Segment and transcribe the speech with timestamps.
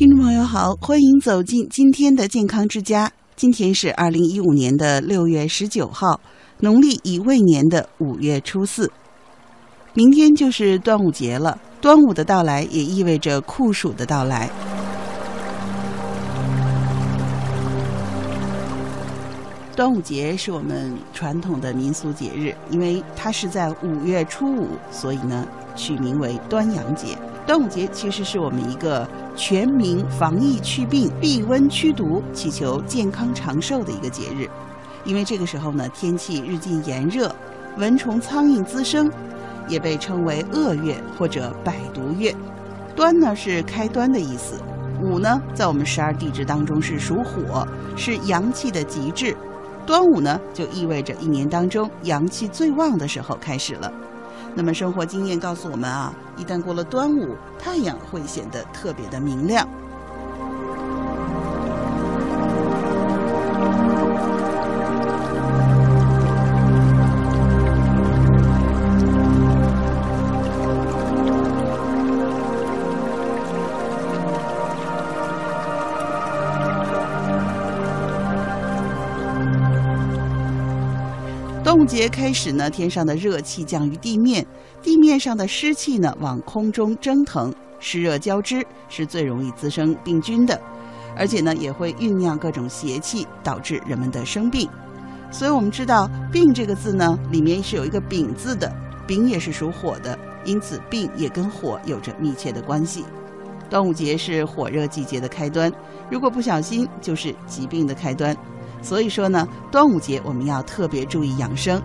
[0.00, 3.12] 听众朋友好，欢迎走进今天的健康之家。
[3.36, 6.18] 今天是二零一五年的六月十九号，
[6.60, 8.90] 农历乙未年的五月初四。
[9.92, 14.48] 明天就是端午节了，端午的到来也意味着酷暑的到来。
[19.76, 25.46] 端午节是我们传统的民俗节日，因为它是在五月初五，所以呢
[25.76, 27.18] 取名为端阳节。
[27.46, 34.48] 端午节其实是我们一个全民防疫祛病、避瘟驱毒、祈求健康长寿的一个节日。
[35.04, 37.34] 因为这个时候呢，天气日渐炎热，
[37.76, 39.10] 蚊虫苍蝇滋生，
[39.66, 42.34] 也被称为恶月或者百毒月。
[42.94, 44.60] 端呢是开端的意思，
[45.02, 49.34] 午呢在我们十二地支当中是属火，是阳气的极致。
[49.86, 53.90] 端午呢就意味着一年当中阳气最旺的时候开始了。
[54.54, 59.66] 那么生活经验告诉我们啊，一旦过了端午，太阳会显得特别的明亮。
[81.80, 84.46] 端午节开始呢，天上的热气降于地面，
[84.82, 90.60] 地面上的湿气呢往空中蒸腾，湿热交织是最容易滋生病菌的，
[91.16, 94.68] 而且呢也会酝酿各种邪气，导致人们的生病。
[95.30, 98.70] 所以我们知道“病”这个字呢，里面是有一个“丙”字的，
[99.06, 103.06] 丙也是属火的，因此病也跟火有着密切的关系。
[103.70, 105.72] 端午节是火热季节的开端，
[106.10, 108.36] 如果不小心，就是疾病的开端。
[108.82, 111.80] 所以说呢，端午节我们要特别注意养生。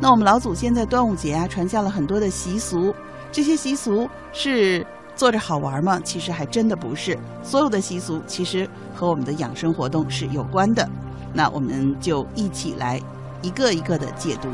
[0.00, 2.94] 那我们老祖先在端午节啊，传下了很多的习俗。
[3.32, 6.00] 这些习俗是做着好玩吗？
[6.04, 7.18] 其实还真的不是。
[7.42, 10.88] 所有的习俗其实和我们的养生活动是有关的。
[11.32, 13.00] 那我们就一起来
[13.42, 14.48] 一个一个的解读。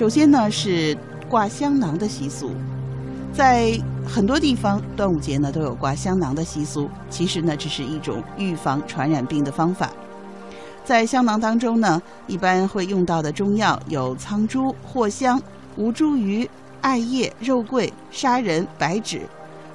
[0.00, 0.96] 首先呢是
[1.28, 2.52] 挂香囊的习俗，
[3.34, 6.88] 在很多地方端午节呢都有挂香囊的习俗。
[7.10, 9.90] 其实呢，这是一种预防传染病的方法。
[10.86, 15.38] 在香囊当中呢，一般会用到的中药有苍术、藿香、
[15.76, 16.48] 吴茱萸、
[16.80, 19.20] 艾叶、肉桂、砂仁、白芷，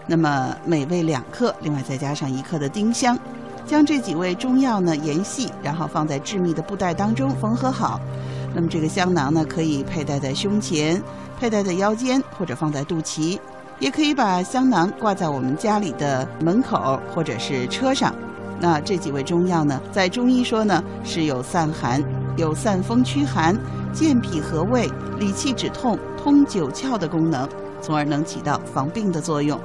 [0.08, 3.16] 那么每味两克，另外再加上一克的丁香，
[3.68, 8.02] 将这几味中药呢研细，然后放在致密的布袋当中缝合好。
[8.55, 11.03] 那么这个香囊呢，可以佩戴在胸前，
[11.38, 13.38] 佩戴在腰间，或者放在肚脐，
[13.79, 18.16] 也可以把香囊挂在我们家里的门口或者是车上。
[18.57, 22.01] 那这几味中药呢，在中医说呢，是有散寒、
[22.38, 23.53] 有散风驱寒、
[23.91, 24.89] 健脾和胃、
[25.19, 27.49] 理气止痛、通九窍的功能，
[27.81, 29.59] 从而能起到防病的作用。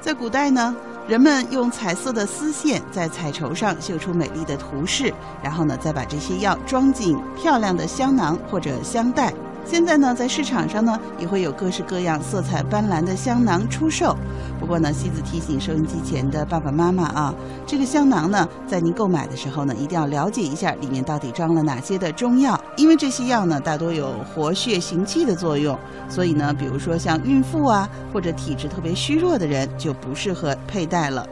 [0.00, 0.74] 在古代呢。
[1.10, 5.12] 人们用彩色的丝线在彩绸上绣出美丽的图饰，
[5.42, 9.34] 然后呢，再把这些药装进漂亮的香囊或者香袋。
[9.64, 14.16] 现在呢，在市场上呢，也会有各式各样、色彩斑斓的香囊出售。
[14.58, 17.34] 不过呢，西子提醒收音机前的爸爸妈妈啊，
[17.66, 25.78] 这个香囊呢，在您购买的时候呢，一定要了解一下里面到底装了哪些的中药，因为这些药呢，大多有活血行气的作用。
[26.08, 31.24] 所以呢，比如说像孕妇啊，或者体质特别虚弱的人，就不适合佩戴了。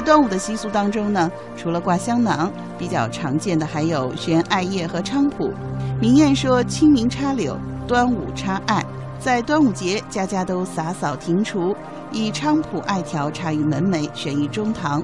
[0.00, 5.52] 端午的习俗当中呢，除了挂香囊，比较常见的还有悬艾叶和菖蒲。
[6.00, 7.56] 民谚说：“清明插柳，
[7.86, 8.84] 端午插艾。”
[9.20, 11.76] 在端午节，家家都洒扫庭除，
[12.10, 15.02] 以菖蒲、艾条插于门楣，悬于中堂。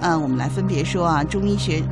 [0.00, 1.82] 嗯，我们来分别说啊，中医学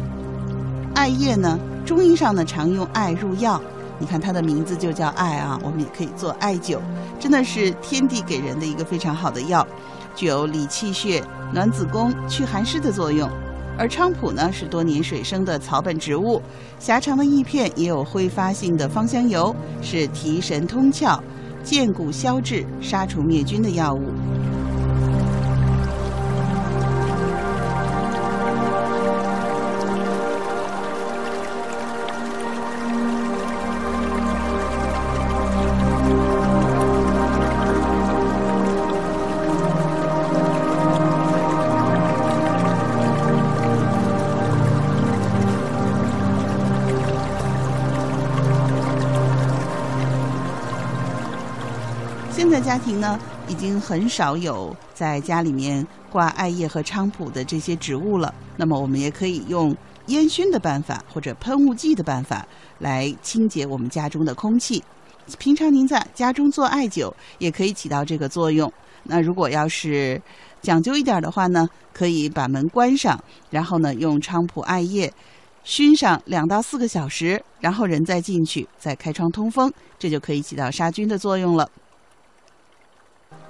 [0.94, 3.58] 艾叶呢，中医上呢常用艾入药。
[3.98, 6.78] 你看它的名字就叫艾啊，我们也可以做艾灸，
[7.18, 9.66] 真的是天地给人的一个非常好的药。
[10.14, 11.22] 具有理气血、
[11.52, 13.28] 暖子宫、祛寒湿的作用。
[13.78, 16.40] 而菖蒲呢是多年水生的草本植物，
[16.78, 21.18] 狭长的叶片也有挥发性的芳香油，是提神通窍、
[21.62, 24.12] 健骨消滞、杀虫灭菌的药物。
[52.52, 53.18] 现在家庭呢，
[53.48, 58.34] 已经很少有在家里面挂艾叶和菖蒲的这些植物了。
[58.58, 59.74] 那么，我们也可以用
[60.08, 62.46] 烟熏的办法或者喷雾剂的办法
[62.78, 64.84] 来清洁我们家中的空气。
[65.38, 68.70] 平常您在家中做艾灸，也可以起到这个作用。
[69.04, 70.20] 那如果要是
[70.60, 73.18] 讲究一点的话呢，可以把门关上，
[73.48, 75.10] 然后呢，用菖蒲艾叶
[75.64, 81.66] 熏上两到四个小时，然后人再进去，再开窗通风，这就可以起到杀菌的作用了。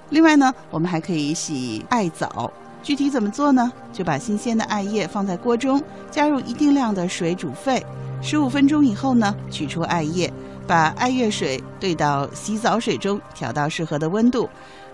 [0.09, 2.51] 另外呢，我们还可以洗艾澡。
[2.81, 3.71] 具体怎么做呢？
[3.93, 7.81] 就把新鲜的艾叶放在锅中，加入一定量的水煮沸，
[8.21, 10.31] 十五分钟以后呢，取出艾叶，
[10.67, 14.49] 把艾叶水兑到洗澡水中，调到适合的温度，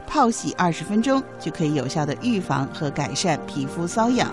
[0.05, 4.31] 泡洗二十分钟，就可以有效的预防和改善皮肤瘙痒。